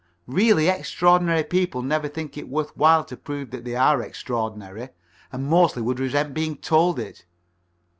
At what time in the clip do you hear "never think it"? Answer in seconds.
1.83-2.49